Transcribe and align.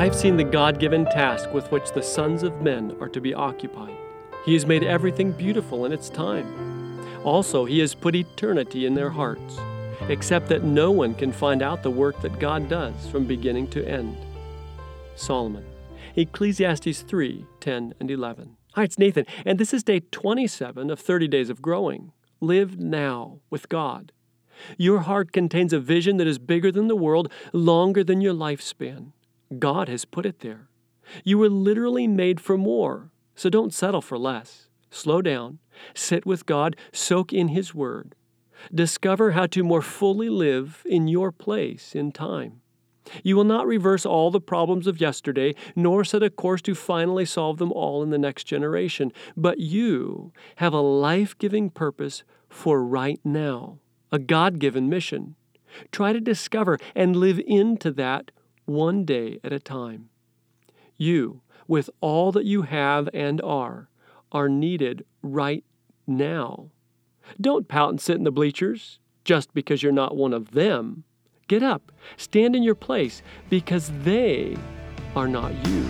I've 0.00 0.16
seen 0.16 0.38
the 0.38 0.44
God 0.44 0.78
given 0.78 1.04
task 1.04 1.52
with 1.52 1.70
which 1.70 1.92
the 1.92 2.02
sons 2.02 2.42
of 2.42 2.62
men 2.62 2.96
are 3.02 3.08
to 3.10 3.20
be 3.20 3.34
occupied. 3.34 3.94
He 4.46 4.54
has 4.54 4.64
made 4.64 4.82
everything 4.82 5.30
beautiful 5.30 5.84
in 5.84 5.92
its 5.92 6.08
time. 6.08 6.98
Also, 7.22 7.66
He 7.66 7.80
has 7.80 7.94
put 7.94 8.16
eternity 8.16 8.86
in 8.86 8.94
their 8.94 9.10
hearts, 9.10 9.58
except 10.08 10.48
that 10.48 10.64
no 10.64 10.90
one 10.90 11.12
can 11.14 11.32
find 11.32 11.60
out 11.60 11.82
the 11.82 11.90
work 11.90 12.18
that 12.22 12.38
God 12.38 12.66
does 12.66 12.94
from 13.08 13.26
beginning 13.26 13.68
to 13.72 13.86
end. 13.86 14.16
Solomon, 15.16 15.66
Ecclesiastes 16.16 17.02
3 17.02 17.44
10 17.60 17.94
and 18.00 18.10
11. 18.10 18.56
Hi, 18.76 18.84
it's 18.84 18.98
Nathan, 18.98 19.26
and 19.44 19.58
this 19.58 19.74
is 19.74 19.84
day 19.84 20.00
27 20.00 20.88
of 20.90 20.98
30 20.98 21.28
days 21.28 21.50
of 21.50 21.60
growing. 21.60 22.12
Live 22.40 22.78
now 22.78 23.40
with 23.50 23.68
God. 23.68 24.12
Your 24.78 25.00
heart 25.00 25.30
contains 25.30 25.74
a 25.74 25.78
vision 25.78 26.16
that 26.16 26.26
is 26.26 26.38
bigger 26.38 26.72
than 26.72 26.88
the 26.88 26.96
world, 26.96 27.30
longer 27.52 28.02
than 28.02 28.22
your 28.22 28.32
lifespan. 28.32 29.12
God 29.58 29.88
has 29.88 30.04
put 30.04 30.26
it 30.26 30.40
there. 30.40 30.68
You 31.24 31.38
were 31.38 31.48
literally 31.48 32.06
made 32.06 32.40
for 32.40 32.56
more, 32.56 33.10
so 33.34 33.50
don't 33.50 33.74
settle 33.74 34.00
for 34.00 34.18
less. 34.18 34.68
Slow 34.90 35.22
down, 35.22 35.58
sit 35.94 36.26
with 36.26 36.46
God, 36.46 36.76
soak 36.92 37.32
in 37.32 37.48
His 37.48 37.74
Word. 37.74 38.14
Discover 38.72 39.32
how 39.32 39.46
to 39.46 39.64
more 39.64 39.82
fully 39.82 40.28
live 40.28 40.82
in 40.84 41.08
your 41.08 41.32
place 41.32 41.94
in 41.94 42.12
time. 42.12 42.60
You 43.24 43.34
will 43.34 43.44
not 43.44 43.66
reverse 43.66 44.04
all 44.06 44.30
the 44.30 44.40
problems 44.40 44.86
of 44.86 45.00
yesterday, 45.00 45.54
nor 45.74 46.04
set 46.04 46.22
a 46.22 46.30
course 46.30 46.62
to 46.62 46.74
finally 46.74 47.24
solve 47.24 47.58
them 47.58 47.72
all 47.72 48.02
in 48.02 48.10
the 48.10 48.18
next 48.18 48.44
generation, 48.44 49.12
but 49.36 49.58
you 49.58 50.32
have 50.56 50.74
a 50.74 50.80
life 50.80 51.36
giving 51.38 51.70
purpose 51.70 52.22
for 52.48 52.84
right 52.84 53.20
now, 53.24 53.78
a 54.12 54.18
God 54.18 54.58
given 54.58 54.88
mission. 54.88 55.34
Try 55.92 56.12
to 56.12 56.20
discover 56.20 56.78
and 56.94 57.16
live 57.16 57.40
into 57.46 57.90
that 57.92 58.30
one 58.70 59.04
day 59.04 59.40
at 59.42 59.52
a 59.52 59.58
time. 59.58 60.08
You, 60.96 61.42
with 61.66 61.90
all 62.00 62.30
that 62.32 62.44
you 62.44 62.62
have 62.62 63.08
and 63.12 63.40
are, 63.42 63.88
are 64.30 64.48
needed 64.48 65.04
right 65.22 65.64
now. 66.06 66.70
Don't 67.40 67.68
pout 67.68 67.90
and 67.90 68.00
sit 68.00 68.16
in 68.16 68.24
the 68.24 68.30
bleachers 68.30 68.98
just 69.24 69.52
because 69.54 69.82
you're 69.82 69.92
not 69.92 70.16
one 70.16 70.32
of 70.32 70.52
them. 70.52 71.04
Get 71.48 71.62
up, 71.62 71.90
stand 72.16 72.54
in 72.54 72.62
your 72.62 72.76
place 72.76 73.22
because 73.48 73.90
they 74.04 74.56
are 75.16 75.28
not 75.28 75.52
you. 75.66 75.84